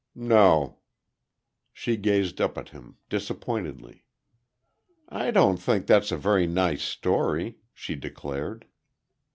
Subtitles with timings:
[0.15, 0.79] "No."
[1.71, 4.03] She gazed up at him, disappointedly.
[5.07, 8.65] "I don't think that's a very nice story," she declared.